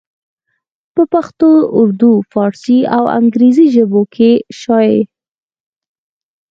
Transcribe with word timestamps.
پۀ 0.93 1.03
پښتو 1.13 1.49
اردو، 1.79 2.11
فارسي 2.31 2.79
او 2.97 3.03
انګريزي 3.19 3.65
ژبو 3.75 4.01
کښې 4.13 4.31
شايع 4.59 4.99